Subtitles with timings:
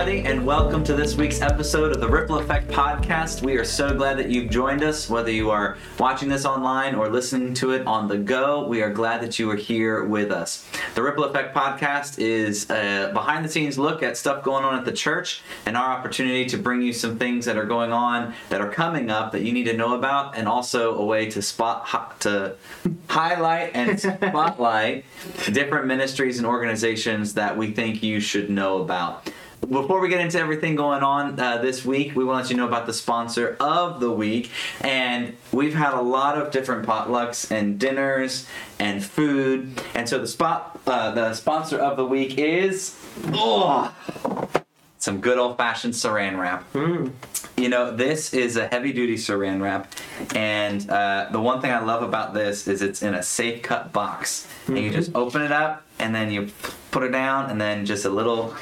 [0.00, 3.42] everybody, and welcome to this week's episode of the Ripple Effect Podcast.
[3.42, 7.10] We are so glad that you've joined us, whether you are watching this online or
[7.10, 8.66] listening to it on the go.
[8.66, 10.66] We are glad that you are here with us.
[10.94, 14.86] The Ripple Effect Podcast is a behind the scenes look at stuff going on at
[14.86, 18.62] the church and our opportunity to bring you some things that are going on that
[18.62, 22.18] are coming up that you need to know about, and also a way to spot
[22.20, 22.56] to
[23.10, 25.04] highlight and spotlight
[25.52, 29.30] different ministries and organizations that we think you should know about.
[29.68, 32.56] Before we get into everything going on uh, this week, we want to let you
[32.56, 34.50] know about the sponsor of the week.
[34.80, 39.80] And we've had a lot of different potlucks and dinners and food.
[39.94, 42.96] And so the spot, uh, the sponsor of the week is
[43.28, 43.94] oh,
[44.98, 46.64] some good old fashioned saran wrap.
[47.56, 49.92] You know, this is a heavy duty saran wrap,
[50.34, 53.92] and uh, the one thing I love about this is it's in a safe cut
[53.92, 56.50] box, and you just open it up, and then you
[56.90, 58.54] put it down, and then just a little.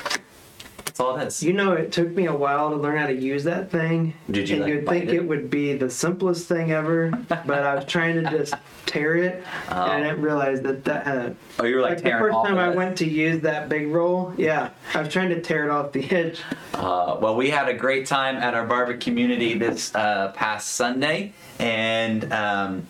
[0.98, 1.42] That's all it is.
[1.44, 4.14] You know, it took me a while to learn how to use that thing.
[4.28, 5.14] Did you, And like, you'd think it?
[5.14, 5.28] it?
[5.28, 8.54] would be the simplest thing ever, but I was trying to just
[8.84, 11.36] tear it, and I didn't realize that that had.
[11.60, 13.86] Oh, you were like, Like the first off time I went to use that big
[13.88, 16.40] roll, yeah, I was trying to tear it off the edge.
[16.74, 21.32] Uh, well, we had a great time at our barbecue community this uh, past Sunday,
[21.60, 22.86] and um,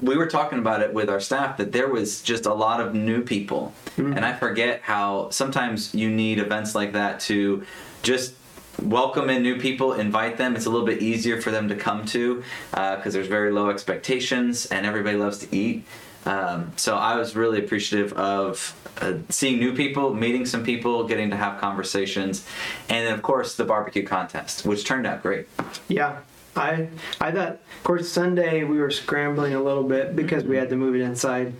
[0.00, 2.94] we were talking about it with our staff that there was just a lot of
[2.94, 7.64] new people, and I forget how sometimes you need events like that to
[8.02, 8.34] just
[8.82, 10.54] welcome in new people invite them.
[10.54, 14.66] It's a little bit easier for them to come to because there's very low expectations
[14.66, 15.84] and everybody loves to eat.
[16.26, 21.30] Um, so I was really appreciative of uh, seeing new people, meeting some people, getting
[21.30, 22.44] to have conversations,
[22.88, 25.46] and then of course the barbecue contest, which turned out great.
[25.88, 26.18] Yeah,
[26.56, 26.88] I
[27.20, 30.76] I thought, of course, Sunday we were scrambling a little bit because we had to
[30.76, 31.52] move it inside,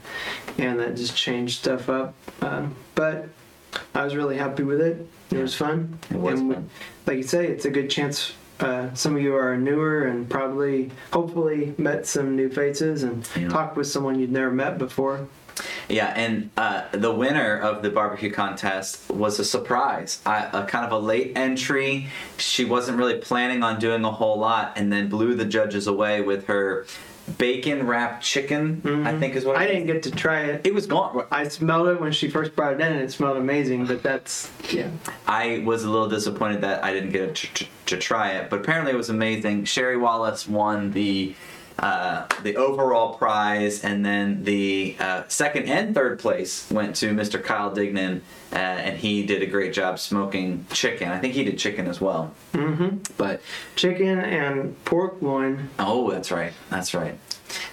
[0.58, 2.14] and that just changed stuff up.
[2.40, 3.28] Uh, but
[3.94, 5.06] I was really happy with it.
[5.30, 5.98] It was fun.
[6.10, 6.70] It was and fun.
[7.06, 8.32] Like you say, it's a good chance.
[8.58, 13.48] Uh, some of you are newer and probably, hopefully, met some new faces and Yeah.
[13.50, 15.26] talked with someone you'd never met before.
[15.88, 20.20] Yeah, and uh, the winner of the barbecue contest was a surprise.
[20.26, 22.08] I, a kind of a late entry.
[22.38, 26.20] She wasn't really planning on doing a whole lot, and then blew the judges away
[26.20, 26.86] with her
[27.38, 28.80] bacon wrapped chicken.
[29.04, 30.66] I think is what it I didn't get to try it.
[30.66, 31.24] It was gone.
[31.30, 33.86] I smelled it when she first brought it in, and it smelled amazing.
[33.86, 34.90] But that's yeah.
[35.26, 38.60] I was a little disappointed that I didn't get to, to, to try it, but
[38.60, 39.64] apparently it was amazing.
[39.64, 41.34] Sherry Wallace won the
[41.78, 47.42] uh, the overall prize, and then the uh, second and third place went to Mr.
[47.42, 48.20] Kyle Dignan,
[48.52, 51.08] uh, and he did a great job smoking chicken.
[51.08, 52.32] I think he did chicken as well.
[52.54, 52.98] Mm-hmm.
[53.18, 53.42] But
[53.74, 55.68] Chicken and pork loin.
[55.78, 56.52] Oh, that's right.
[56.70, 57.18] That's right.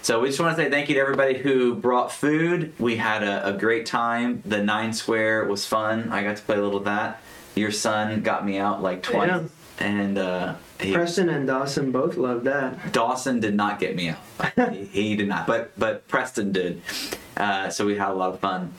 [0.01, 2.73] So we just want to say thank you to everybody who brought food.
[2.79, 4.43] We had a, a great time.
[4.45, 6.09] The nine square was fun.
[6.11, 7.21] I got to play a little of that.
[7.55, 9.85] Your son got me out like twice, Yeah.
[9.85, 12.91] and uh, he, Preston and Dawson both loved that.
[12.91, 14.73] Dawson did not get me out.
[14.73, 16.81] he, he did not, but but Preston did.
[17.37, 18.73] Uh, so we had a lot of fun.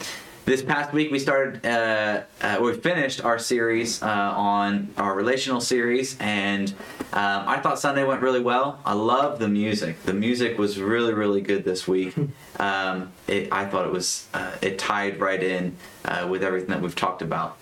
[0.44, 5.62] This past week we started, uh, uh, we finished our series uh, on our relational
[5.62, 6.68] series, and
[7.14, 8.78] um, I thought Sunday went really well.
[8.84, 10.02] I love the music.
[10.02, 12.14] The music was really really good this week.
[12.56, 15.74] Um, it, I thought it was uh, it tied right in
[16.04, 17.56] uh, with everything that we've talked about,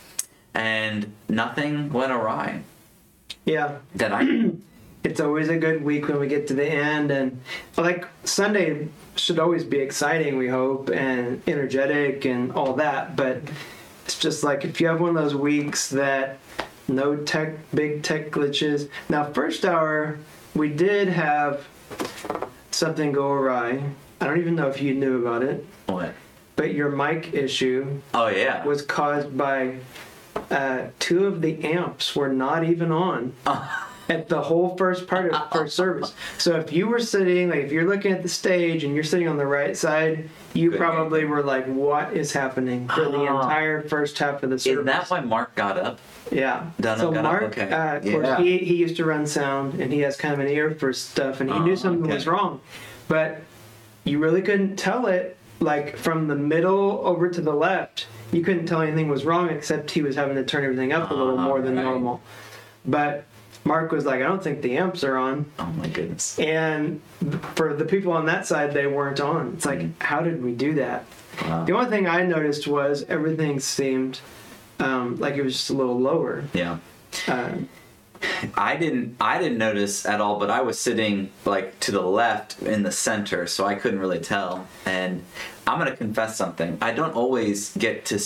[0.53, 2.61] and nothing went awry.
[3.45, 4.51] Yeah, That I
[5.05, 7.41] it's always a good week when we get to the end and
[7.77, 8.87] like sunday
[9.17, 13.39] should always be exciting we hope and energetic and all that but
[14.05, 16.39] it's just like if you have one of those weeks that
[16.87, 20.21] no tech big tech glitches now first hour
[20.55, 21.67] we did have
[22.71, 23.83] something go awry
[24.21, 26.15] i don't even know if you knew about it what?
[26.55, 28.65] but your mic issue Oh yeah.
[28.65, 29.79] was caused by
[30.51, 33.33] uh, two of the amps were not even on
[34.09, 36.13] at the whole first part of first service.
[36.39, 39.29] So if you were sitting, like if you're looking at the stage and you're sitting
[39.29, 40.79] on the right side, you Good.
[40.79, 43.43] probably were like, "What is happening?" for the Ah.
[43.43, 44.81] entire first half of the service.
[44.81, 45.99] Is that why Mark got up?
[46.31, 46.65] Yeah.
[46.81, 47.71] Done so up, got Mark, okay.
[47.73, 48.13] uh, of Yeah.
[48.13, 50.93] course, he, he used to run sound, and he has kind of an ear for
[50.93, 52.15] stuff, and he Oh, knew something okay.
[52.15, 52.61] was wrong,
[53.09, 53.43] but
[54.05, 55.37] you really couldn't tell it.
[55.61, 59.91] Like from the middle over to the left, you couldn't tell anything was wrong except
[59.91, 61.85] he was having to turn everything up a little Ah, more than right.
[61.85, 62.21] normal.
[62.85, 63.25] But
[63.65, 66.39] Mark was like, "I don't think the amps are on," Oh my goodness.
[66.41, 67.01] and
[67.55, 69.53] for the people on that side, they weren't on.
[69.57, 71.05] It's like, how did we do that?
[71.43, 71.65] Wow.
[71.65, 74.21] The only thing I noticed was everything seemed
[74.81, 76.43] um, like it was just a little lower.
[76.53, 76.79] Yeah.
[77.29, 77.51] Uh,
[78.57, 82.61] I didn't I didn't notice at all, but I was sitting like to the left
[82.63, 84.67] in the center, so I couldn't really tell.
[84.87, 85.23] And
[85.67, 86.79] I'm gonna confess something.
[86.83, 88.21] I don't always get to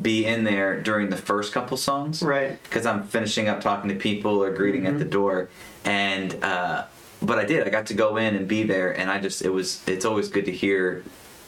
[0.00, 2.62] be in there during the first couple songs, Right.
[2.62, 5.48] Because I'm finishing up talking to people or greeting at the door,
[5.84, 6.84] and uh,
[7.22, 7.66] but I did.
[7.66, 9.82] I got to go in and be there, and I just it was.
[9.88, 11.02] It's always good to hear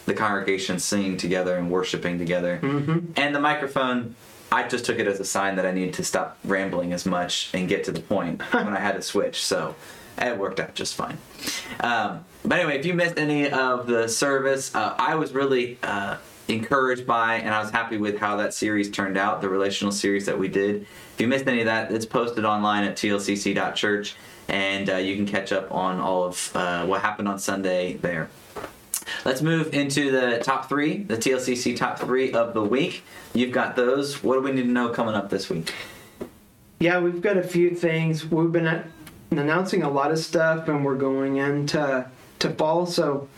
[0.06, 3.12] the congregation singing together and worshiping together, Mm-hmm.
[3.16, 4.16] and the microphone.
[4.50, 7.48] I just took it as a sign that I needed to stop rambling as much
[7.54, 9.42] and get to the point when I had to switch.
[9.42, 9.76] So
[10.18, 11.18] it worked out just fine.
[11.80, 16.16] Um, but anyway, if you missed any of the service, uh, I was really uh,
[16.48, 20.26] encouraged by and I was happy with how that series turned out, the relational series
[20.26, 20.82] that we did.
[21.14, 24.16] If you missed any of that, it's posted online at tlcc.church
[24.48, 28.28] and uh, you can catch up on all of uh, what happened on Sunday there.
[29.24, 33.02] Let's move into the top three, the TLCC top three of the week.
[33.34, 34.22] You've got those.
[34.22, 35.72] What do we need to know coming up this week?
[36.78, 38.24] Yeah, we've got a few things.
[38.28, 38.86] We've been at,
[39.38, 42.06] announcing a lot of stuff, and we're going into
[42.40, 43.28] to fall, so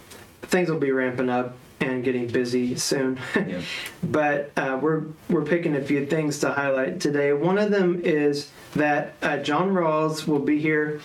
[0.42, 3.18] things will be ramping up and getting busy soon.
[3.34, 3.60] Yeah.
[4.02, 7.32] but uh, we're we're picking a few things to highlight today.
[7.32, 11.00] One of them is that uh, John Rawls will be here.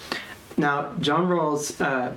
[0.58, 2.14] Now, John Rawls, uh,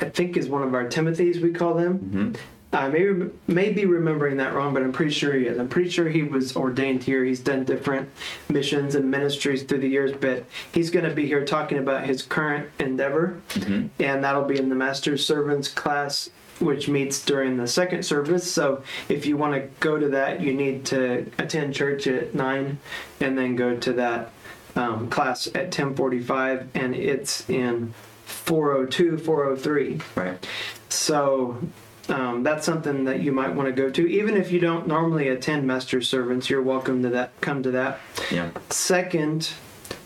[0.00, 1.40] I think, is one of our Timothys.
[1.42, 1.98] We call them.
[1.98, 2.36] Mhm.
[2.72, 3.12] I may,
[3.48, 5.58] may be remembering that wrong, but I'm pretty sure he is.
[5.58, 7.24] I'm pretty sure he was ordained here.
[7.24, 8.08] He's done different
[8.48, 12.22] missions and ministries through the years, but he's going to be here talking about his
[12.22, 13.88] current endeavor, Mhm.
[13.98, 16.30] and that'll be in the Master's Servants class,
[16.60, 18.48] which meets during the second service.
[18.50, 22.78] So if you want to go to that, you need to attend church at 9
[23.20, 24.30] and then go to that
[24.76, 27.92] um, class at 1045, and it's in
[28.26, 30.00] 402, 403.
[30.14, 30.46] Right.
[30.88, 31.58] So
[32.10, 34.10] um, that's something that you might want to go to.
[34.10, 37.40] Even if you don't normally attend Master Servants, you're welcome to that.
[37.40, 38.00] Come to that.
[38.30, 38.50] Yeah.
[38.70, 39.50] Second,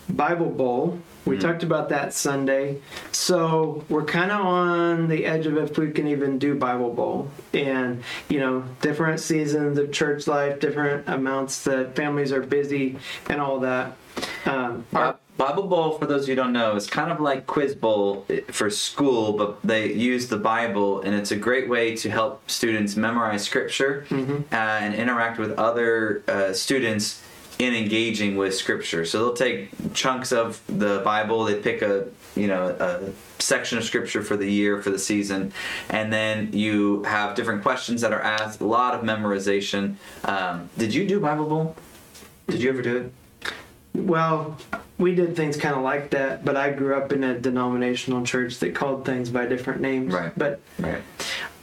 [0.09, 0.99] Bible Bowl.
[1.25, 1.41] We Mhm.
[1.41, 2.77] talked about that Sunday.
[3.11, 7.29] So we're kind of on the edge of if we can even do Bible Bowl.
[7.51, 12.97] And, you know, different seasons of church life, different amounts that families are busy,
[13.27, 13.97] and all that.
[14.45, 17.45] Um, Bi- Bible Bowl, for those of you who don't know, is kind of like
[17.47, 21.95] Quiz Bowl eh, for school, but they use the Bible, and it's a great way
[21.97, 24.43] to help students memorize Scripture Mhm.
[24.51, 27.21] uh, and interact with other uh, students
[27.59, 29.05] in engaging with Scripture.
[29.05, 32.05] So they'll take chunks of the Bible, they pick a
[32.35, 33.11] you know a
[33.41, 35.53] section of Scripture for the year for the season,
[35.89, 38.59] and then you have different questions that are asked.
[38.61, 39.95] A lot of memorization.
[40.25, 41.75] Um, did you do Bible Bowl?
[42.47, 43.11] Did you ever do it?
[43.95, 44.57] Well,
[44.97, 48.59] we did things kind of like that, but I grew up in a denominational church
[48.59, 50.13] that called things by different names.
[50.13, 50.31] Right.
[50.37, 51.01] But Right.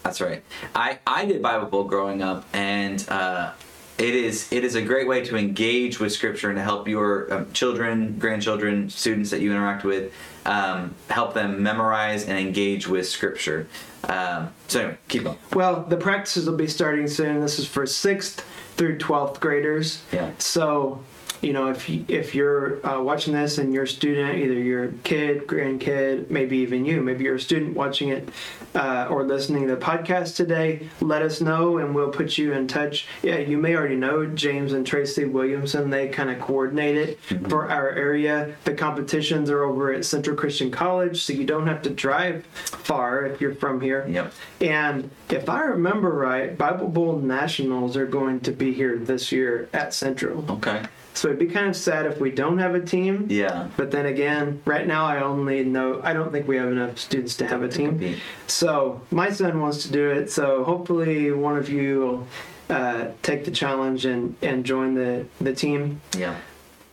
[0.02, 0.42] That's right.
[0.74, 3.52] I, I did Bible Bowl growing up, and uh,
[3.98, 7.32] it is it is a great way to engage with Scripture and to help your
[7.32, 10.12] um, children, grandchildren, students that you interact with,
[10.44, 13.68] um, help them memorize and engage with Scripture.
[14.08, 15.38] Um, so anyway, keep going.
[15.54, 17.40] well, the practices will be starting soon.
[17.40, 18.44] This is for sixth
[18.76, 20.02] through twelfth graders.
[20.10, 20.32] Yeah.
[20.38, 21.04] So,
[21.42, 24.92] you know, if you, if you're uh, watching this and you're a student, either you're
[25.02, 28.28] kid, grandkid, maybe even you, maybe you're a student watching it
[28.76, 32.68] uh, or listening to the podcast today, let us know and we'll put you in
[32.68, 33.08] touch.
[33.22, 35.90] Yeah, you may already know James and Tracy Williamson.
[35.90, 38.54] They kind of coordinate it for our area.
[38.62, 43.26] The competitions are over at Central Christian College, so you don't have to drive far
[43.26, 44.06] if you're from here.
[44.08, 44.32] Yep.
[44.60, 49.68] And if I remember right, Bible Bowl Nationals are going to be here this year
[49.72, 50.44] at Central.
[50.52, 50.84] Okay.
[51.14, 53.26] So it'd be kind of sad if we don't have a team.
[53.28, 53.68] Yeah.
[53.76, 57.36] But then again, right now I only know I don't think we have enough students
[57.36, 58.16] to have a team.
[58.46, 60.30] So my son wants to do it.
[60.30, 62.26] So hopefully one of you will
[62.70, 66.00] uh, take the challenge and, and join the, the team.
[66.16, 66.36] Yeah.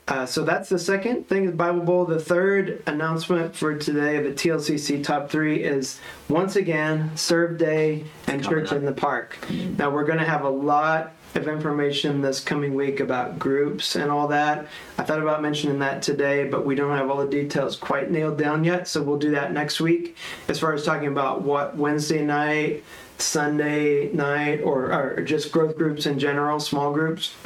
[0.10, 2.04] Uh, so that's the second thing is Bible Bowl.
[2.04, 8.06] The third announcement for today of the TLCC top three is once again Serve Day
[8.26, 8.78] and Coming Church up.
[8.80, 9.38] in the Park.
[9.78, 14.12] Now we're going to have a lot of information this coming week about groups and
[14.12, 14.68] all that.
[14.98, 18.38] I thought about mentioning that today, but we don't have all the details quite nailed
[18.38, 18.88] down yet.
[18.88, 20.18] So we'll do that next week.
[20.48, 22.84] As far as talking about what Wednesday night,
[23.18, 27.36] Sunday night, or, or just growth groups in general, small groups.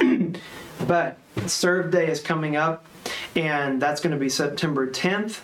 [0.86, 2.84] But Serve Day is coming up,
[3.36, 5.40] and that's going to be September 10th.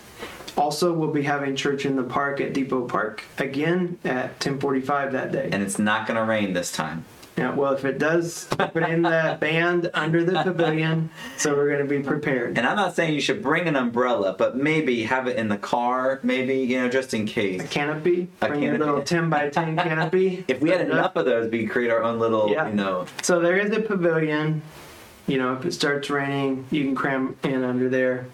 [0.57, 5.31] Also, we'll be having church in the park at Depot Park again at 10:45 that
[5.31, 5.49] day.
[5.51, 7.05] And it's not going to rain this time.
[7.41, 11.87] Yeah, well, if it does, put in the band under the pavilion, so we're going
[11.87, 12.57] to be prepared.
[12.57, 15.57] And I'm not saying you should bring an umbrella, but maybe have it in the
[15.57, 17.61] car, maybe, you know, just in case.
[17.61, 18.85] A canopy, A bring your canopy.
[18.91, 20.45] little 10 by 10 canopy.
[20.47, 22.67] If we had enough of those, we could create our own little, Yeah.
[22.67, 24.61] you know, So there is a pavilion.
[25.27, 28.25] You know, if it starts raining, you can cram in under there.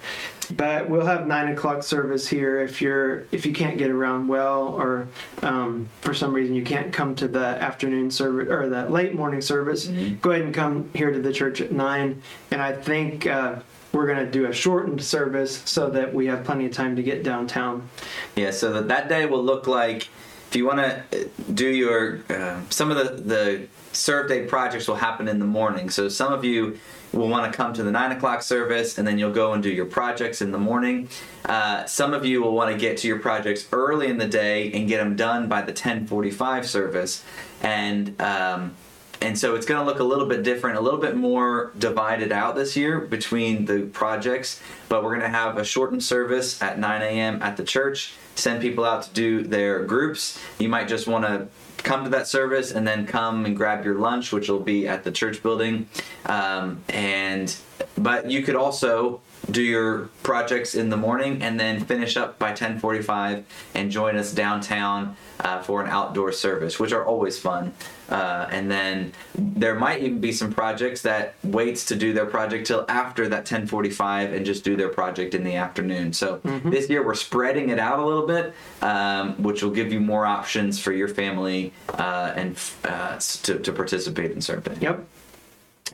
[0.56, 4.70] But we'll have nine o'clock service here if you're if you can't get around well
[4.70, 5.08] or
[5.42, 9.42] um, for some reason you can't come to the afternoon service or the late morning
[9.42, 9.88] service.
[10.22, 12.22] Go ahead and come here to the church at nine.
[12.52, 13.60] And I think uh,
[13.92, 17.24] we're gonna do a shortened service so that we have plenty of time to get
[17.24, 17.90] downtown.
[18.36, 20.08] Yeah, so that, that day will look like
[20.50, 24.96] if you want to do your uh, some of the the serve day projects will
[24.96, 25.90] happen in the morning.
[25.90, 26.78] So some of you
[27.14, 29.70] will want to come to the nine o'clock service, and then you'll go and do
[29.70, 31.10] your projects in the morning.
[31.46, 34.72] Uh, some of you will want to get to your projects early in the day
[34.74, 37.24] and get them done by the ten forty five service,
[37.62, 38.76] and um,
[39.22, 42.32] and so it's going to look a little bit different, a little bit more divided
[42.32, 44.62] out this year between the projects.
[44.90, 47.42] But we're going to have a shortened service at 9 a.m.
[47.42, 50.40] at the church, send people out to do their groups.
[50.60, 51.48] You might just want to
[51.78, 55.04] come to that service and then come and grab your lunch, which will be at
[55.04, 55.88] the church building.
[56.26, 57.56] Um, and
[57.98, 62.52] but you could also do your projects in the morning and then finish up by
[62.52, 63.44] 10:45
[63.74, 67.74] and join us downtown uh, for an outdoor service, which are always fun.
[68.10, 72.68] Uh, and then there might even be some projects that waits to do their project
[72.68, 76.14] till after that 10:45 and just do their project in the afternoon.
[76.14, 80.00] So this year we're spreading it out a little bit, um, which will give you
[80.00, 84.82] more options for your family uh, and uh, to, to participate in serving.
[84.82, 85.06] Yep.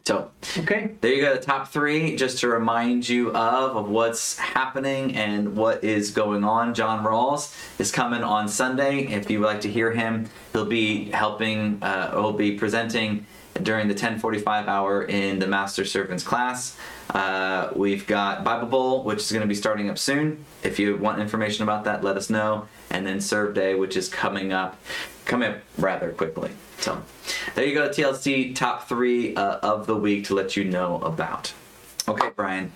[0.06, 0.92] So Okay.
[1.02, 5.56] there you go, the top three, just to remind you of of what's happening and
[5.56, 6.74] what is going on.
[6.74, 9.06] John Rawls is coming on Sunday.
[9.08, 11.80] If you would like to hear him, he'll be helping.
[11.82, 13.26] Uh, he'll be presenting
[13.62, 16.76] during the 10:45 hour in the Master Servants class.
[17.14, 20.44] Uh, we've got Bible Bowl, which is going to be starting up soon.
[20.64, 22.68] If you want information about that, let us know.
[22.94, 24.80] And then Serve Day, which is coming up,
[25.26, 26.52] coming up rather quickly.
[26.78, 27.02] So
[27.56, 31.54] there you go, TLC top three uh, of the week to let you know about.
[32.08, 32.72] Okay, Brian,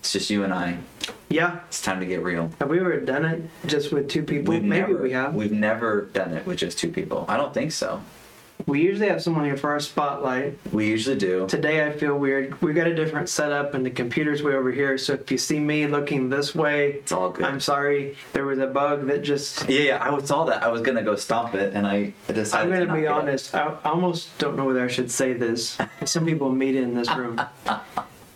[0.00, 0.78] it's just you and I.
[1.30, 1.60] Yeah.
[1.66, 2.50] It's time to get real.
[2.60, 4.54] Have we ever done it just with two people?
[4.54, 5.34] Maybe never, we have.
[5.34, 7.24] We've never done it with just two people.
[7.28, 8.02] I don't think so.
[8.66, 10.58] We usually have someone here for our spotlight.
[10.72, 11.46] We usually do.
[11.46, 12.60] Today I feel weird.
[12.62, 14.96] We got a different setup and the computer's way over here.
[14.96, 17.44] So if you see me looking this way, It's all good.
[17.44, 18.16] I'm sorry.
[18.32, 19.68] There was a bug that just.
[19.68, 19.98] yeah, yeah.
[20.14, 20.62] I saw that.
[20.62, 22.54] I was gonna go stomp it, and I decided.
[22.54, 23.12] I'm to going to not be get it.
[23.12, 23.54] honest.
[23.54, 25.76] I I almost don't know whether I should say this.
[26.06, 27.40] Some people meet in this room.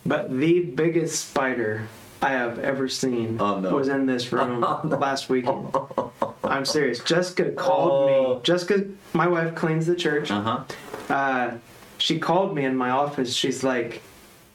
[0.07, 1.87] But the biggest spider
[2.23, 3.75] I have ever seen Oh, no.
[3.77, 5.69] was in this room Oh, last weekend.
[6.49, 7.01] I'm serious.
[7.01, 8.35] Jessica called Oh.
[8.37, 8.41] me.
[8.43, 10.31] Jessica, my wife cleans the church.
[10.31, 11.13] Uh huh.
[11.15, 11.51] uh,
[11.99, 13.35] she called me in my office.
[13.35, 14.03] She's like,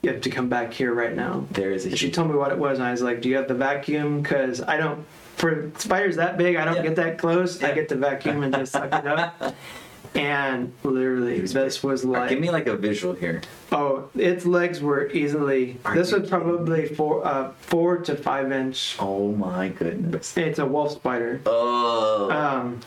[0.02, 1.96] "You have to come back here right now." There is a.
[1.96, 4.22] She told me what it was, and I was like, "Do you have the vacuum?
[4.22, 5.06] Because I don't.
[5.36, 6.84] For spiders that big, I don't Yeah.
[6.84, 7.62] get that close.
[7.64, 9.56] I get the vacuum and just suck it up."
[10.16, 13.42] And literally, this was like, Give me like a visual here.
[13.72, 15.80] oh, its legs were easily.
[15.86, 18.96] Are this was probably four, uh, four to five inch.
[19.00, 20.38] Oh my goodness.
[20.38, 21.42] It's a wolf spider.
[21.48, 22.30] Oh.
[22.32, 22.80] Um,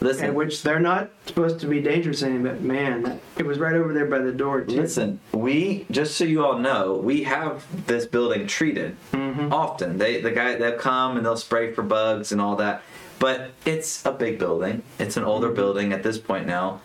[0.00, 0.26] listen.
[0.26, 3.92] and which they're not supposed to be dangerous any, but man, it was right over
[3.92, 4.76] there by the door too.
[4.80, 9.52] Listen, we just so you all know, we have this building treated Mm-hmm.
[9.52, 9.98] often.
[9.98, 12.80] They the guy they'll come and they'll spray for bugs and all that.
[13.18, 14.82] But it's a big building.
[14.98, 15.56] It's an older Mm-hmm.
[15.56, 16.80] building at this point now.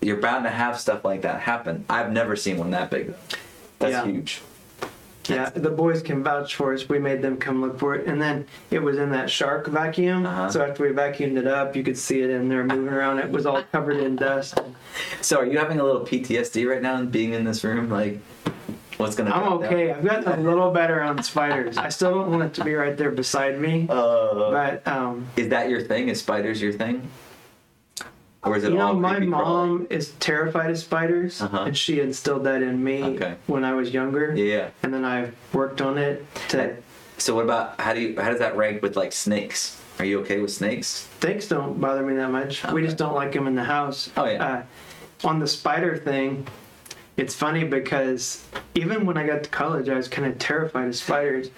[0.00, 1.84] You're bound to have stuff like that happen.
[1.90, 3.14] I've never seen one that big.
[3.78, 4.04] That's Yeah.
[4.06, 4.42] huge.
[5.28, 6.88] Yeah, the boys can vouch for us.
[6.88, 10.24] We made them come look for it, and then it was in that shark vacuum.
[10.24, 10.48] Uh-huh.
[10.48, 13.18] So after we vacuumed it up, you could see it in there moving around.
[13.18, 14.58] It was all covered in dust.
[15.20, 17.88] So are you having a little PTSD right now and being in this room?
[17.90, 18.20] Like,
[18.98, 19.30] what's gonna?
[19.30, 19.72] I'm go down?
[19.72, 19.92] okay.
[19.92, 21.76] I've gotten a little better on spiders.
[21.78, 25.48] I still don't want it to be right there beside me, Uh, but um, is
[25.48, 26.08] that your thing?
[26.08, 27.08] Is spiders your thing?
[28.44, 31.64] Or is it you know, my mom is terrified of spiders, Uh-huh.
[31.64, 33.34] and she instilled that in me Okay.
[33.46, 34.32] when I was younger.
[34.34, 34.68] Yeah.
[34.82, 36.76] And then I've worked on it to.
[37.18, 39.80] So what about how do you how does that rank with like snakes?
[39.98, 41.08] Are you okay with snakes?
[41.20, 42.62] Snakes don't bother me that much.
[42.72, 44.08] We just don't like them in the house.
[44.16, 44.62] Oh, yeah.
[45.24, 46.46] Uh, on the spider thing,
[47.18, 48.42] it's funny because
[48.74, 51.50] even when I got to college, I was kind of terrified of spiders.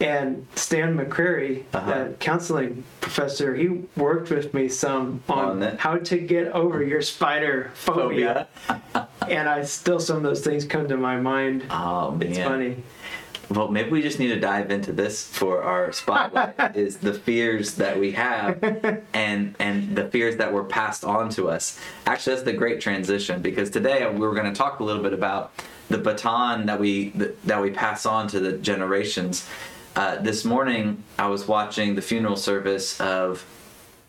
[0.00, 2.04] And Stan McCrary, Uh-huh.
[2.04, 7.02] the counseling professor, he worked with me some on, On how to get over your
[7.02, 8.48] spider phobia.
[9.28, 11.64] and I still some of those things come to my mind.
[11.70, 12.22] Oh man.
[12.30, 12.76] It's funny.
[13.50, 16.54] Well, maybe we just need to dive into this for our spotlight.
[16.76, 18.62] is the fears that we have,
[19.12, 21.78] and and the fears that were passed on to us.
[22.06, 25.12] Actually, that's the great transition because today we were going to talk a little bit
[25.12, 25.52] about
[25.88, 27.10] the baton that we
[27.44, 29.48] that we pass on to the generations.
[29.96, 33.44] Uh, this morning, I was watching the funeral service of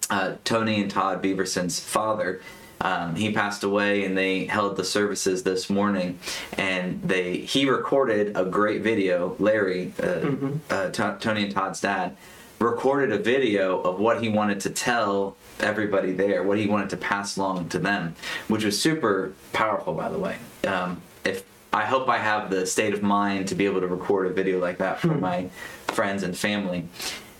[0.09, 2.41] uh, Tony and Todd Beaverson's father,
[2.81, 6.19] Um, he passed away, and they held the services this morning,
[6.57, 9.35] and they he recorded a great video.
[9.39, 10.29] Larry, uh,
[10.69, 12.17] uh, T- Tony and Todd's dad,
[12.59, 16.97] recorded a video of what he wanted to tell everybody there, what he wanted to
[16.97, 18.15] pass along to them,
[18.47, 20.37] which was super powerful, by the way.
[20.67, 24.27] Um, if I hope I have the state of mind to be able to record
[24.27, 25.49] a video like that for my
[25.87, 26.87] friends and family.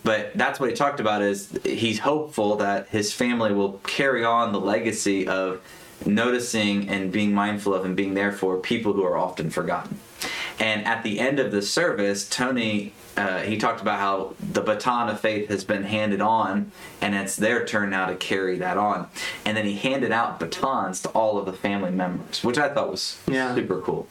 [0.06, 4.54] But that's what he talked about is he's hopeful that his family will carry on
[4.54, 5.62] the legacy of
[6.06, 10.00] noticing and being mindful of and being there for people who are often forgotten.
[10.60, 15.08] And at the end of the service, Tony uh, he talked about how the baton
[15.10, 16.70] of faith has been handed on,
[17.00, 19.08] and it's their turn now to carry that on.
[19.46, 22.92] And then he handed out batons to all of the family members, which I thought
[22.92, 23.56] was Yeah.
[23.56, 24.08] super cool.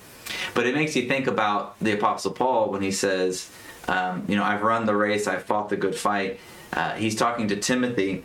[0.54, 3.50] But it makes you think about the Apostle Paul when he says,
[3.88, 6.40] um, "You know, I've run the race, I've fought the good fight."
[6.72, 8.24] Uh, he's talking to Timothy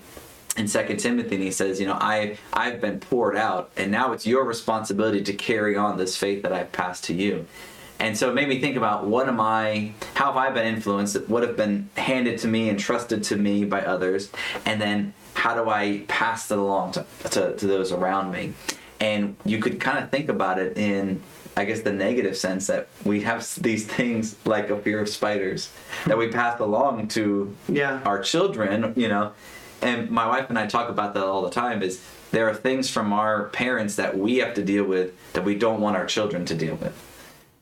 [0.58, 4.12] in Second Timothy, and he says, "You know, I I've been poured out, and now
[4.14, 7.46] it's your responsibility to carry on this faith that I've passed to you."
[8.00, 11.28] And so it made me think about what am I, how have I been influenced,
[11.28, 14.32] what have been handed to me and trusted to me by others,
[14.66, 18.54] and then how do I pass it along to, to, to those around me?
[19.02, 21.22] And you could kind of think about it in,
[21.60, 25.70] I guess, the negative sense that we have these things like a fear of spiders
[26.06, 28.00] that we pass along to Yeah.
[28.06, 29.34] our children, you know.
[29.82, 32.02] And my wife and I talk about that all the time is
[32.32, 35.82] there are things from our parents that we have to deal with that we don't
[35.82, 36.94] want our children to deal with.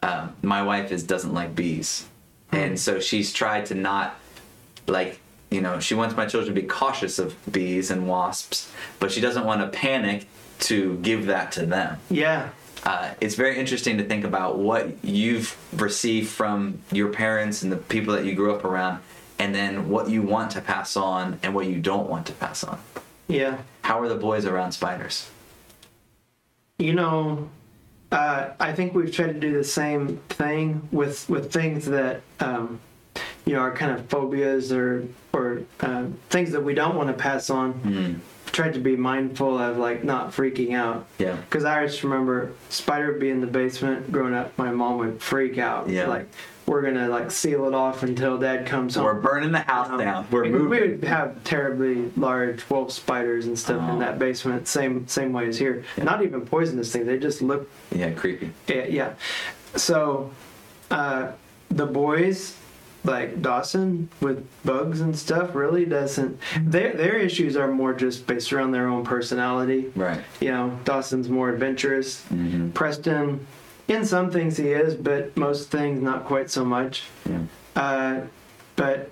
[0.03, 2.05] Um, my wife is doesn't like bees,
[2.51, 4.15] and so she's tried to not
[4.85, 9.11] like you know she wants my children to be cautious of bees and wasps, but
[9.11, 10.27] she doesn't want to panic
[10.59, 12.49] to give that to them Yeah.
[12.87, 17.75] Uh, it's very interesting to think about what you've received from your parents and the
[17.75, 19.01] people that you grew up around,
[19.37, 22.63] and then what you want to pass on and what you don't want to pass
[22.63, 22.79] on.
[23.27, 23.57] Yeah.
[23.81, 25.29] How are the boys around spiders?
[26.79, 27.49] You know,
[28.13, 32.79] uh, I think we've tried to do the same thing with with things that um,
[33.45, 35.03] you know are kind of phobias or
[35.33, 37.73] or um, things that we don't want to pass on.
[37.81, 38.19] Mm.
[38.57, 41.05] Tried to be mindful of like not freaking out.
[41.19, 41.35] Yeah.
[41.35, 44.57] Because I just remember spider would be in the basement growing up.
[44.57, 45.87] My mom would freak out.
[45.89, 46.07] Yeah.
[46.07, 46.27] Like
[46.65, 49.05] we're gonna like seal it off until dad comes home.
[49.05, 50.25] We're burning the house Um, down.
[50.31, 50.69] We're we, moving.
[50.71, 53.93] we would have terribly large wolf spiders and stuff Oh.
[53.93, 54.67] in that basement.
[54.67, 55.83] Same same way as here.
[55.95, 56.05] Yeah.
[56.05, 57.05] Not even poisonous things.
[57.05, 58.49] They just look Yeah, creepy.
[58.67, 58.85] yeah.
[58.87, 59.09] yeah.
[59.75, 60.31] So
[60.89, 61.33] uh,
[61.69, 62.57] the boys
[63.03, 66.39] like Dawson with bugs and stuff really doesn't.
[66.61, 69.91] Their their issues are more just based around their own personality.
[69.95, 70.21] Right.
[70.39, 72.23] You know, Dawson's more adventurous.
[72.25, 73.45] hmm Preston,
[73.87, 77.03] in some things he is, but most things not quite so much.
[77.29, 77.39] Yeah.
[77.75, 78.21] Uh,
[78.75, 79.09] but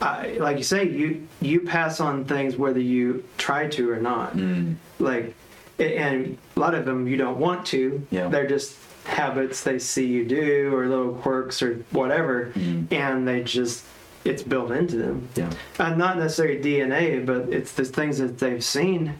[0.00, 4.36] I, like you say, you you pass on things whether you try to or not.
[4.36, 4.76] Mm.
[4.98, 5.34] Like,
[5.78, 8.06] and a lot of them you don't want to.
[8.10, 8.28] Yeah.
[8.28, 8.76] They're just
[9.20, 12.92] habits they see you do or little quirks or whatever, Mhm.
[12.92, 13.84] and they just
[14.22, 15.28] it's built into them.
[15.34, 15.48] Yeah.
[15.78, 19.14] Uh, not necessarily DNA, but it's the things that they've seen.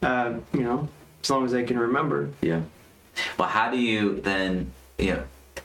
[0.00, 0.88] Uh, you know,
[1.24, 2.28] as long as they can remember.
[2.40, 2.60] Yeah.
[3.36, 5.22] Well, how do you then, you know,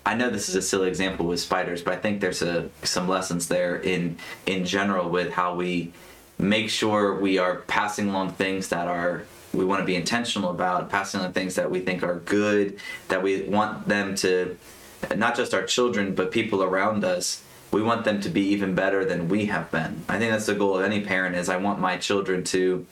[0.08, 3.08] I know this is a silly example with spiders, but I think there's a some
[3.08, 5.92] lessons there in in general with how we
[6.40, 9.24] make sure we are passing along things that are
[9.54, 13.22] we want to be intentional about, passing on things that we think are good, that
[13.22, 14.58] we want them to
[15.16, 17.44] not just our children but people around us.
[17.72, 20.04] We want them to be even better than we have been.
[20.08, 22.86] I think that's the goal of any parent is i want my children to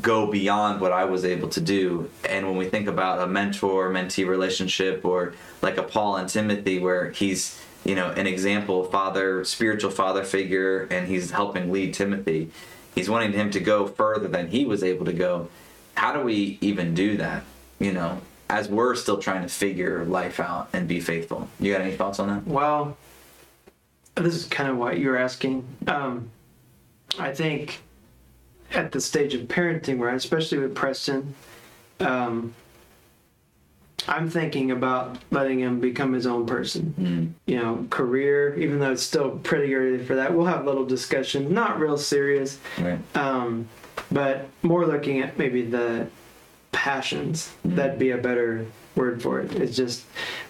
[0.00, 2.10] go beyond what i was able to do.
[2.28, 6.78] And when we think about a mentor mentee relationship or like a paul and timothy
[6.78, 12.50] where he's you know an example father spiritual father figure and he's helping lead timothy
[12.94, 15.48] he's wanting him to go further than he was able to go
[15.94, 17.44] how do we even do that
[17.78, 21.80] you know as we're still trying to figure life out and be faithful you got
[21.80, 22.96] any thoughts on that Well,
[24.14, 25.64] this is kind of what you're asking.
[25.86, 26.30] Um,
[27.18, 27.80] I think
[28.74, 31.34] at the stage of parenting, right, especially with Preston,
[32.00, 32.52] um,
[34.08, 36.94] I'm thinking about letting him become his own person.
[36.98, 37.50] mm.
[37.50, 40.34] You know, career, even though it's still pretty early for that.
[40.34, 43.68] We'll have little discussion, not real serious, right um,
[44.12, 46.06] but more looking at maybe the
[46.70, 47.52] passions.
[47.66, 47.76] Mm.
[47.76, 49.54] That'd be a better word for it.
[49.54, 50.04] It's just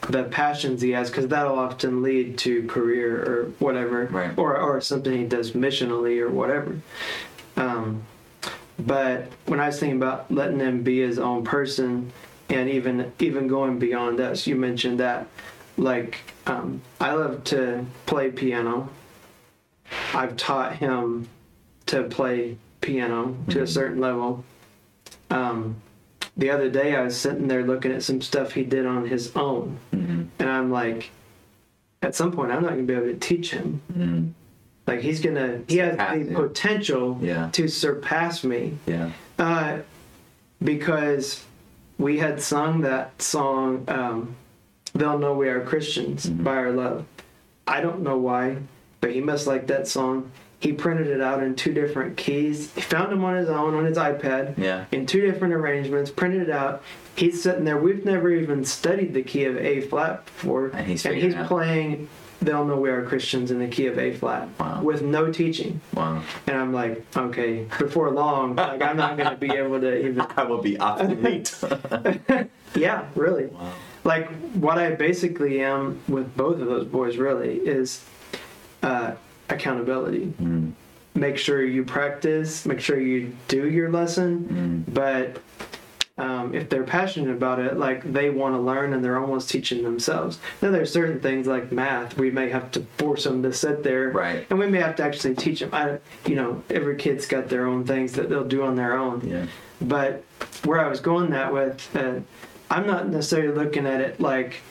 [0.09, 4.37] the passions he has, because that'll often lead to career or whatever, Right.
[4.37, 6.79] or or something he does missionally or whatever.
[7.57, 8.03] Um,
[8.79, 12.11] but when I was thinking about letting him be his own person,
[12.48, 15.27] and even even going beyond us, you mentioned that.
[15.79, 18.90] Like, um, I love to play piano.
[20.12, 21.29] I've taught him
[21.87, 22.57] to play
[22.92, 23.68] piano to a Mhm.
[23.68, 24.45] certain level.
[25.31, 25.77] Um,
[26.37, 29.35] the other day I was sitting there looking at some stuff he did on his
[29.35, 30.23] own, Mm-hmm.
[30.38, 31.11] and I'm like,
[32.03, 33.81] at some point I'm not gonna be able to teach him.
[33.92, 34.27] Mm-hmm.
[34.87, 37.49] Like he's gonna, he has the potential Yeah.
[37.53, 38.77] to surpass me.
[38.87, 39.11] Yeah.
[39.38, 39.79] Uh,
[40.62, 41.45] because
[41.99, 44.35] we had sung that song, um,
[44.95, 46.45] They'll Know We Are Christians Mm-hmm.
[46.45, 47.05] by Our Love.
[47.66, 48.57] I don't know why,
[49.01, 50.31] but he must like that song.
[50.62, 52.72] He printed it out in two different keys.
[52.75, 54.85] He found them on his own on his iPad Yeah.
[54.92, 56.85] in two different arrangements, printed it out.
[57.16, 57.77] He's sitting there.
[57.77, 60.68] We've never even studied the key of A flat before.
[60.68, 62.09] And he's and he's playing
[62.40, 64.83] They'll Know We Are Christians in the key of A flat Wow.
[64.83, 65.81] with no teaching.
[65.94, 66.22] Wow.
[66.46, 70.20] And I'm like, okay, before long, like I'm not going to be able to even.
[70.37, 71.55] I will be obsolete.
[72.75, 73.46] Yeah, really.
[73.46, 73.72] wow.
[74.05, 78.03] Like what I basically am with both of those boys really is
[78.83, 79.12] uh,
[79.48, 80.33] accountability.
[80.40, 80.72] Mm.
[81.14, 82.64] Make sure you practice.
[82.64, 84.85] Make sure you do your lesson.
[84.87, 84.94] Mm.
[84.94, 85.42] But
[86.18, 89.83] um, if they're passionate about it, like they want to learn and they're almost teaching
[89.83, 90.38] themselves.
[90.61, 94.11] Then there's certain things like math we may have to force them to sit there,
[94.11, 94.46] Right.
[94.50, 95.70] And we may have to actually teach them.
[95.72, 99.26] I, you know, every kid's got their own things that they'll do on their own.
[99.26, 99.46] Yeah.
[99.81, 100.24] But
[100.64, 102.20] where I was going that with, uh,
[102.70, 104.62] I'm not necessarily looking at it like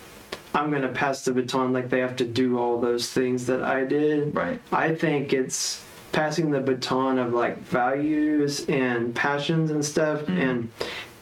[0.54, 3.64] I'm going to pass the baton like they have to do all those things that
[3.64, 4.36] I did.
[4.36, 4.60] Right.
[4.72, 10.40] I think it's passing the baton of like values and passions and stuff Mm.
[10.50, 10.70] and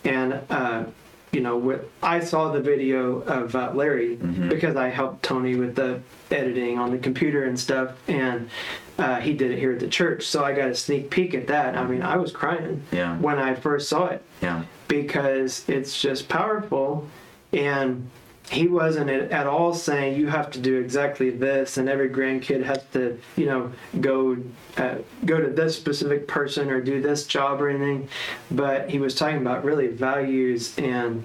[0.04, 0.84] and uh,
[1.32, 4.50] you know with I saw the video of uh, Larry Mhm.
[4.50, 6.00] because I helped Tony with the
[6.32, 8.50] editing on the computer and stuff and
[8.98, 11.46] uh, he did it here at the church so I got a sneak peek at
[11.48, 13.16] that I mean I was crying Yeah.
[13.20, 14.64] when I first saw it Yeah.
[14.88, 17.06] because it's just powerful
[17.54, 18.10] and
[18.50, 22.84] he wasn't at all saying you have to do exactly this and every grandkid has
[22.94, 24.38] to you know go
[24.78, 28.08] uh, go to this specific person or do this job or anything
[28.52, 31.24] but he was talking about really values and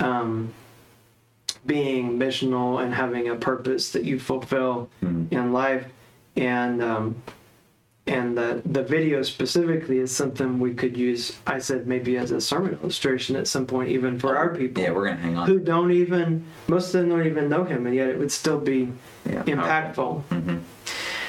[0.00, 0.52] um,
[1.64, 5.32] being missional and having a purpose that you fulfill Mm.
[5.32, 5.86] in life
[6.36, 7.22] and um,
[8.06, 12.40] and the the video specifically is something we could use i said maybe as a
[12.40, 15.46] sermon illustration at some point even for our people Yeah, we're gonna hang on.
[15.48, 18.60] who don't even most of them don't even know him and yet it would still
[18.60, 18.92] be
[19.28, 19.42] Yeah.
[19.44, 20.58] impactful hmm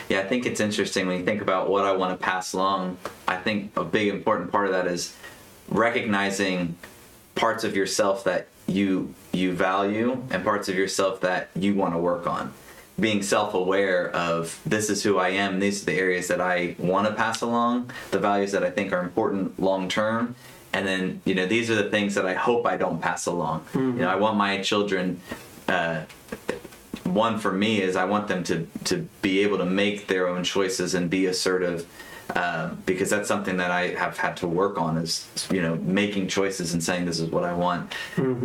[0.10, 2.96] Yeah, I think it's interesting when you think about what I want to pass along.
[3.28, 5.14] I think a big important part of that is
[5.68, 6.76] recognizing
[7.36, 11.98] parts of yourself that you you value and parts of yourself that you want to
[12.00, 12.54] work on.
[13.00, 15.60] Being self-aware of this is who I am.
[15.60, 17.92] These are the areas that I want to pass along.
[18.12, 20.36] The values that I think are important long term.
[20.74, 23.66] And then you know these are the things that I hope I don't pass along.
[23.74, 25.22] You know I want my children.
[25.68, 26.02] Uh,
[27.04, 30.44] one for me is I want them to to be able to make their own
[30.44, 31.88] choices and be assertive
[32.36, 36.28] uh, because that's something that I have had to work on is you know making
[36.28, 37.94] choices and saying this is what I want.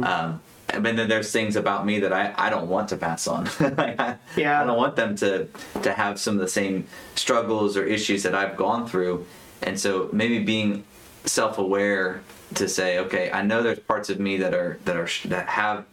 [0.05, 0.41] Um,
[0.73, 3.49] and then there's things about me that I, I don't want to pass on.
[3.61, 4.61] Like, I, Yeah.
[4.61, 5.49] I don't want them to
[5.83, 9.27] to have some of the same struggles or issues that I've gone through,
[9.63, 10.85] and so maybe being
[11.25, 12.23] self-aware
[12.55, 15.85] to say, okay, I know there's parts of me that are that are that have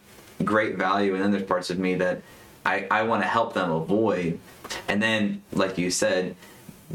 [0.44, 2.22] great value, and then there's parts of me that
[2.64, 4.38] I, I want to help them avoid.
[4.88, 6.36] And then, like you said,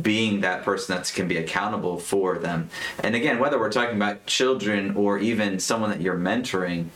[0.02, 2.70] being that person that can be accountable for them.
[3.00, 6.88] And again, whether we're talking about children or even someone that you're mentoring,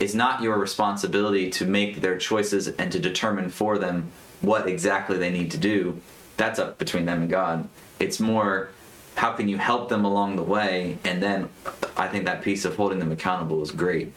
[0.00, 4.10] it's not your responsibility to make their choices and to determine for them
[4.40, 6.00] what exactly they need to do.
[6.36, 7.68] That's up between them and God.
[7.98, 8.70] It's more
[9.16, 11.48] how can you help them along the way and then
[11.96, 14.12] i think that piece of holding them accountable is great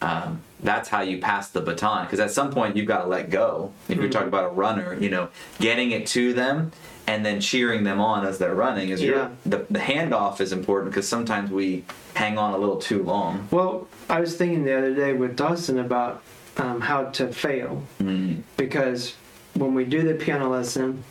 [0.00, 3.30] um, that's how you pass the baton because at some point you've got to let
[3.30, 5.28] go if you're talking about a runner you know
[5.60, 6.72] getting it to them
[7.08, 9.30] and then cheering them on as they're running is Yeah.
[9.46, 13.48] the, the handoff is important because sometimes we hang on a little too long.
[13.50, 16.22] Well i was thinking the other day with dawson about
[16.58, 17.82] um, how to fail.
[18.00, 18.42] Mm.
[18.56, 19.14] because
[19.54, 21.02] when we do the piano lesson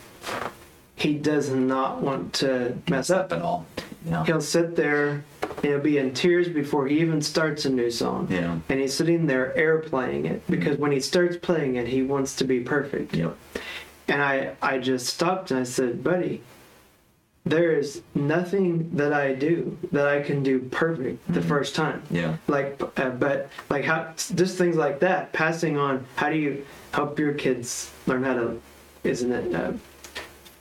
[0.95, 3.67] he does not want to mess up at all.
[4.25, 8.27] He'll sit there and he'll be in tears before he even starts a new song.
[8.31, 8.57] Yeah.
[8.69, 12.35] And he's sitting there air playing it because when he starts playing it he wants
[12.37, 13.15] to be perfect.
[13.15, 13.35] Yep
[14.07, 16.41] and i i just stopped and i said buddy
[17.45, 22.35] there is nothing that i do that i can do perfect the first time yeah
[22.47, 27.17] like uh, but like how just things like that passing on how do you help
[27.19, 28.61] your kids learn how to
[29.03, 29.71] isn't it uh,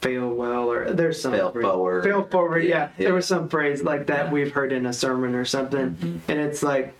[0.01, 2.05] fail well or there's some Fail phrase- forward.
[2.05, 3.05] fail forward yeah, Yeah, yeah.
[3.07, 4.33] there was some phrase like that Yeah.
[4.33, 6.21] we've heard in a sermon or something Mhm.
[6.29, 6.95] and it's like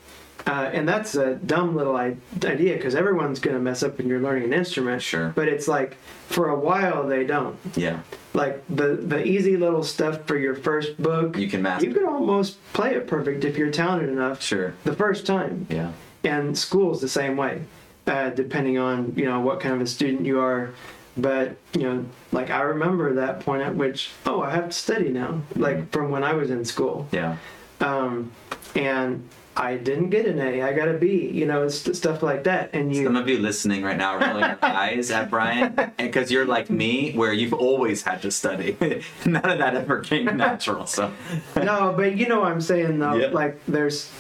[0.47, 4.09] uh, and that's a dumb little I- idea because everyone's going to mess up when
[4.09, 5.31] you're learning an instrument Sure.
[5.35, 5.97] but it's like
[6.29, 8.01] for a while they don't yeah
[8.35, 11.37] like the the easy little stuff for your first book.
[11.39, 11.87] You can master.
[11.89, 14.43] You can almost play it perfect if you're talented enough.
[14.43, 14.75] Sure.
[14.85, 15.67] The first time.
[15.71, 15.93] Yeah.
[16.23, 17.63] And school's the same way,
[18.07, 20.75] uh, depending on you know what kind of a student you are.
[21.17, 25.09] But you know, like I remember that point at which oh I have to study
[25.09, 27.37] now, like from when I was in school, Yeah.
[27.81, 28.33] um,
[28.75, 31.31] and I didn't get an A, I got a B.
[31.33, 32.71] You know, it's stuff like that.
[32.75, 36.45] And you Some of you listening right now rolling your eyes at Brian because you're
[36.45, 38.77] like me, where you've always had to study.
[39.25, 40.87] None of that ever came natural.
[40.87, 41.11] So
[41.57, 43.14] no, but you know what I'm saying though.
[43.14, 43.29] Yeah.
[43.29, 44.12] Like there's,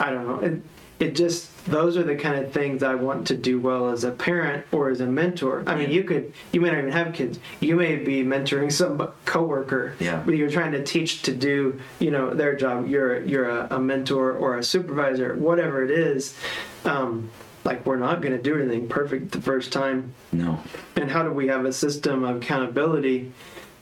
[0.00, 0.40] I don't know.
[0.40, 0.62] It,
[1.00, 4.10] it just those are the kind of things I want to do well as a
[4.10, 5.62] parent or as a mentor.
[5.66, 7.38] I mean, you could you may not even have kids.
[7.60, 9.94] You may be mentoring some coworker.
[10.00, 10.22] Yeah.
[10.24, 12.88] But you're trying to teach to do you know their job.
[12.88, 16.36] You're you're a, a mentor or a supervisor, whatever it is.
[16.84, 17.30] Um,
[17.64, 20.58] like we're not going to do anything perfect the first time no.
[20.96, 23.30] and how do we have a system of accountability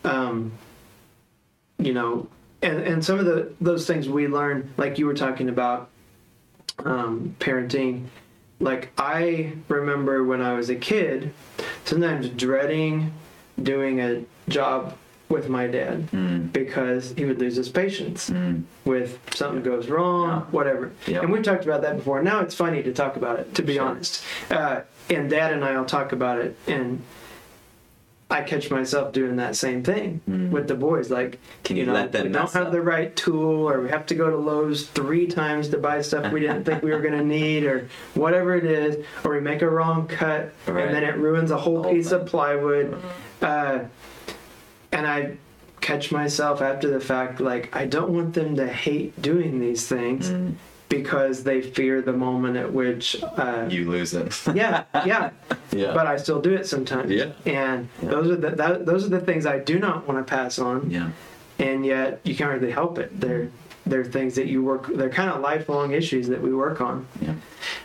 [0.03, 0.51] um,
[1.79, 2.27] you know
[2.63, 5.89] and, and some of the those things we learn like you were talking about
[6.85, 8.05] um, parenting
[8.61, 11.33] like i remember when i was a kid
[11.85, 13.13] sometimes dreading
[13.63, 14.97] doing a job
[15.29, 16.53] with my dad Mm.
[16.53, 18.63] because he would lose his patience Mm.
[18.85, 20.41] with something goes wrong, Yeah.
[20.53, 20.93] whatever.
[21.09, 22.23] And we've talked about that before.
[22.23, 23.87] Now it's funny to talk about it, to be Sure.
[23.89, 24.23] honest.
[24.53, 27.03] Uh, and Dad and I will talk about it, and
[28.29, 30.51] I catch myself doing that same thing Mm.
[30.51, 31.11] with the boys.
[31.11, 32.73] Like, Can you know, let them we don't have up?
[32.73, 36.33] the right tool, or we have to go to Lowe's three times to buy stuff
[36.33, 39.63] we didn't think we were going to need, or whatever it is, or we make
[39.63, 40.87] a wrong cut, Right.
[40.87, 42.21] and then it ruins a whole whole piece thing.
[42.21, 42.97] of plywood.
[43.41, 43.79] Uh,
[44.91, 45.37] and I
[45.81, 50.31] catch myself after the fact like I don't want them to hate doing these things
[50.31, 50.55] Mm.
[50.89, 54.41] Because they fear the moment at which uh, You lose it.
[54.55, 55.31] yeah yeah
[55.73, 55.93] yeah.
[55.93, 57.33] but I still do it sometimes Yeah.
[57.45, 58.09] and Yeah.
[58.11, 60.91] those are the that, those are the things I do not want to pass on
[60.91, 61.11] yeah.
[61.59, 63.51] and yet you can't really help it they're
[63.85, 67.35] they're things that you work they're kind of lifelong issues that we work on Yeah.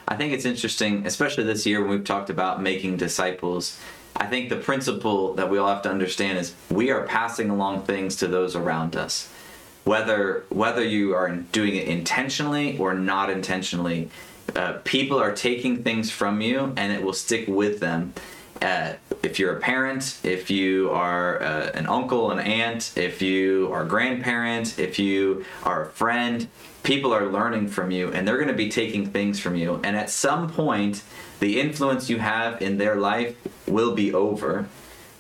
[0.08, 3.80] I think it's interesting, especially this year when we've talked about making disciples.
[4.16, 7.84] I think the principle that we all have to understand is we are passing along
[7.84, 9.30] things to those around us.
[9.84, 14.10] Whether whether you are doing it intentionally or not intentionally,
[14.56, 18.14] uh, people are taking things from you and it will stick with them.
[18.62, 23.70] Uh, if you're a parent, if you are uh, an uncle, an aunt, if you
[23.74, 26.48] are a grandparent, if you are a friend,
[26.84, 29.80] people are learning from you and they're going to be taking things from you.
[29.84, 31.02] And at some point,
[31.40, 33.36] the influence you have in their life
[33.68, 34.68] will be over.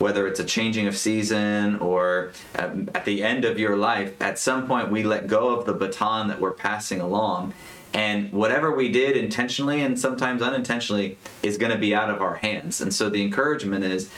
[0.01, 4.39] Whether it's a changing of season or um, at the end of your life, at
[4.39, 7.53] some point we let go of the baton that we're passing along.
[7.93, 12.35] And whatever we did intentionally and sometimes unintentionally is going to be out of our
[12.35, 12.81] hands.
[12.81, 14.09] And so the encouragement is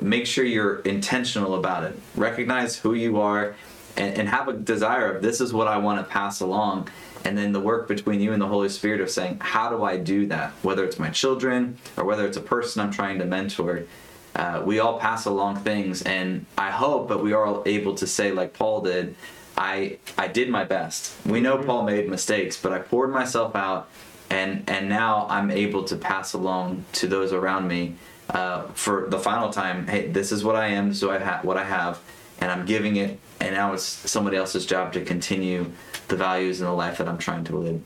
[0.00, 1.98] make sure you're intentional about it.
[2.14, 3.56] Recognize who you are
[3.96, 6.88] and, and have a desire of this is what I want to pass along.
[7.24, 9.96] And then the work between you and the Holy Spirit of saying, how do I
[9.96, 10.52] do that?
[10.62, 13.86] Whether it's my children or whether it's a person I'm trying to mentor.
[14.34, 18.06] Uh, we all pass along things, and I hope that we are all able to
[18.06, 19.14] say, like Paul did,
[19.56, 21.14] I I did my best.
[21.26, 23.88] We know Paul made mistakes, but I poured myself out,
[24.30, 27.96] and and now I'm able to pass along to those around me
[28.30, 29.86] uh, for the final time.
[29.86, 30.94] Hey, this is what I am.
[30.94, 32.00] So I, have what I have,
[32.40, 33.18] and I'm giving it.
[33.40, 35.72] And now it's somebody else's job to continue
[36.08, 37.82] the values and the life that I'm trying to live.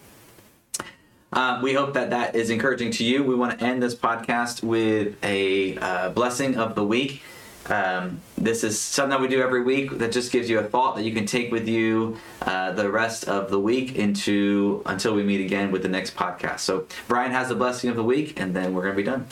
[1.37, 3.23] Uh, we hope that that is encouraging to you.
[3.23, 7.23] We want to end this podcast with a uh, blessing of the week.
[7.67, 10.97] Um, this is something that we do every week that just gives you a thought
[10.97, 15.23] that you can take with you uh, the rest of the week into until we
[15.23, 16.61] meet again with the next podcast.
[16.61, 19.27] So Brian has the blessing of the week, and then we're gonna be done.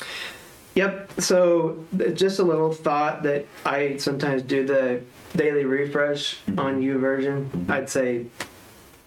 [0.74, 1.22] Yep.
[1.22, 5.00] So just a little thought that I sometimes do the
[5.34, 7.70] daily refresh on YouVersion.
[7.70, 8.26] I'd say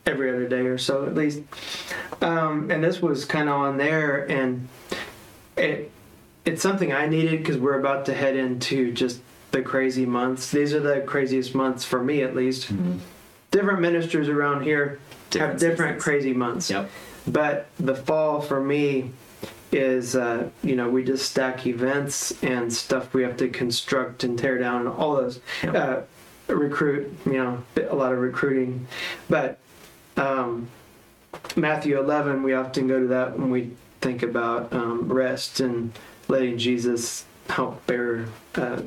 [0.08, 1.42] every other day or so at least.
[2.22, 4.68] Um, and this was kind of on there, and
[5.56, 5.92] it
[6.46, 10.50] it's something I needed because we're about to head into just the crazy months.
[10.50, 12.72] These are the craziest months for me, at least.
[13.52, 16.04] Different ministers around here Different have different seasons.
[16.04, 16.70] crazy months.
[16.70, 16.90] Yep.
[17.28, 19.12] But the fall for me
[19.74, 24.40] is, uh, you know, we just stack events and stuff we have to construct and
[24.40, 25.42] tear down all those.
[25.64, 25.76] Yep.
[25.76, 28.88] Uh, recruit, you know, a lot of recruiting.
[29.30, 29.60] But
[30.18, 30.68] um,
[31.56, 35.92] Matthew 11, we often go to that when we think about um, rest and
[36.28, 38.26] letting Jesus help bear
[38.56, 38.82] uh,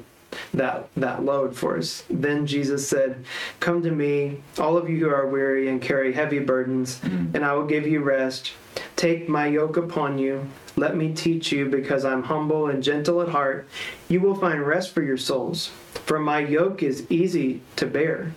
[0.55, 2.05] that that load for us.
[2.09, 3.25] Then Jesus said,
[3.59, 7.55] "Come to me, all of you who are weary and carry heavy burdens, and I
[7.55, 8.53] will give you rest.
[8.97, 10.49] Take my yoke upon you.
[10.77, 13.69] Let me teach you, because I'm humble and gentle at heart.
[14.09, 15.71] You will find rest for your souls.
[16.07, 18.33] For my yoke is easy to bear,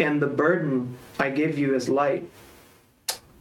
[0.00, 2.28] and the burden I give you is light."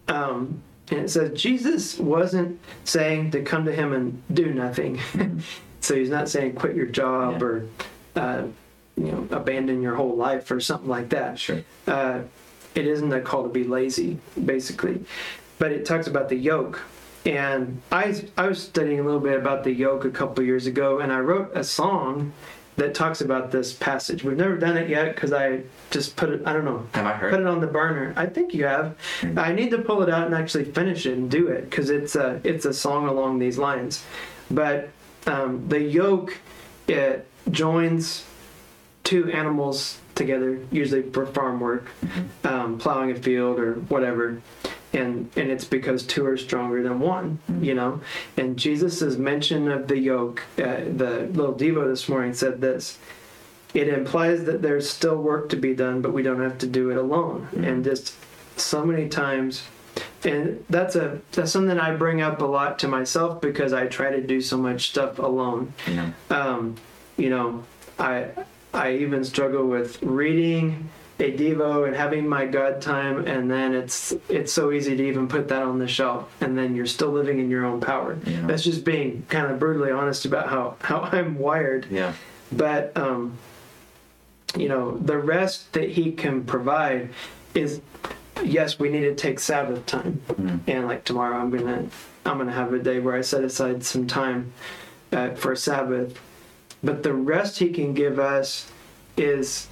[0.07, 4.99] Um, and it says Jesus wasn't saying to come to him and do nothing.
[5.81, 7.47] so he's not saying quit your job Yeah.
[7.47, 7.65] or
[8.15, 8.43] uh,
[8.97, 11.39] you know abandon your whole life or something like that.
[11.39, 11.61] Sure.
[11.87, 12.21] Uh,
[12.75, 15.03] it isn't a call to be lazy, basically,
[15.59, 16.81] but it talks about the yoke.
[17.25, 20.99] And I I was studying a little bit about the yoke a couple years ago,
[20.99, 22.33] and I wrote a song
[22.77, 24.23] that talks about this passage.
[24.23, 25.61] We've never done it yet because I
[25.91, 26.41] just put it.
[26.45, 28.13] I don't know Have I put it on the burner.
[28.15, 28.95] I think you have.
[29.37, 32.15] I need to pull it out and actually finish it and do it because it's
[32.15, 34.03] a it's a song along these lines.
[34.51, 34.89] But
[35.25, 36.37] um, the yoke
[36.87, 38.25] it joins
[39.03, 41.87] two animals together, usually for farm work,
[42.43, 44.41] um, plowing a field or whatever.
[44.95, 48.01] And, and it's because two are stronger than one, you know.
[48.37, 52.97] And Jesus' mention of the yoke, uh, the little devo this morning said this
[53.75, 56.91] it implies that there's still work to be done, but we don't have to do
[56.91, 57.49] it alone.
[57.57, 58.15] And just
[58.55, 59.63] so many times,
[60.23, 64.11] and that's a that's something I bring up a lot to myself because I try
[64.11, 65.73] to do so much stuff alone.
[65.87, 66.11] Yeah.
[66.29, 66.75] Um,
[67.17, 67.65] you know,
[67.99, 68.29] I
[68.73, 74.13] I even struggle with reading a devo and having my God time, and then it's
[74.27, 77.39] it's so easy to even put that on the shelf, and then you're still living
[77.39, 78.17] in your own power.
[78.25, 78.45] Yeah.
[78.45, 82.13] That's just being kind of brutally honest about how how I'm wired Yeah.
[82.51, 83.37] but um,
[84.57, 87.09] you know the rest that he can provide
[87.53, 87.81] is
[88.43, 90.59] yes we need to take sabbath time Mm.
[90.67, 91.85] and like tomorrow i'm gonna
[92.25, 94.51] i'm gonna have a day where i set aside some time
[95.13, 96.19] uh, for sabbath
[96.83, 98.69] but the rest he can give us
[99.17, 99.67] is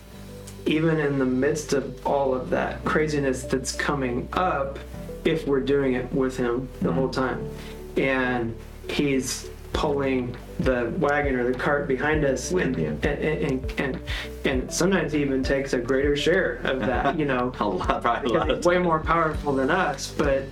[0.65, 4.80] even in the midst of all of that craziness that's coming up
[5.26, 7.49] if we're doing it with him the whole time.
[7.97, 8.56] And
[8.89, 13.99] he's pulling the wagon or the cart behind us and, and, and, and,
[14.45, 17.52] and sometimes he even takes a greater share of that you know?
[17.60, 18.49] A lot, probably a lot.
[18.52, 20.43] of way more powerful than us but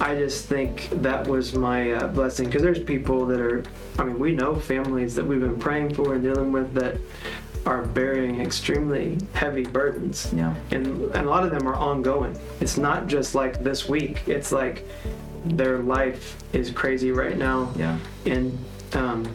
[0.00, 2.46] i just think that was my uh, blessing.
[2.46, 3.62] Because there's people that are
[3.98, 6.96] i mean we know families that we've been praying for and dealing with that
[7.66, 10.54] are bearing extremely heavy burdens Yeah.
[10.70, 14.52] and, and a lot of them are ongoing it's not just like this week it's
[14.52, 14.86] like
[15.46, 17.98] their life is crazy right now Yeah.
[18.26, 18.56] and
[18.92, 19.26] um,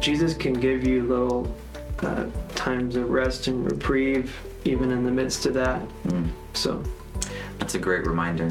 [0.00, 1.54] Jesus can give you little
[2.00, 5.80] uh, times of rest and reprieve, even in the midst of that.
[6.08, 6.28] Mm.
[6.52, 6.82] So,
[7.58, 8.48] That's a great reminder.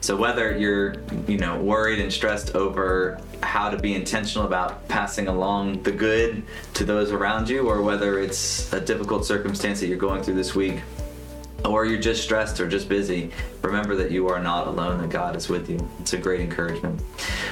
[0.00, 0.94] So whether you're,
[1.26, 6.42] you know, worried and stressed over how to be intentional about passing along the good
[6.74, 10.54] to those around you, or whether it's a difficult circumstance that you're going through this
[10.54, 10.80] week,
[11.64, 13.30] or you're just stressed or just busy,
[13.62, 15.78] remember that you are not alone, that God is with you.
[16.00, 17.02] It's a great encouragement.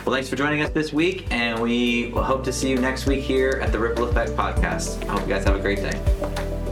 [0.05, 3.22] Well, thanks for joining us this week, and we hope to see you next week
[3.22, 5.05] here at the Ripple Effect Podcast.
[5.09, 6.65] I hope you guys have a great day.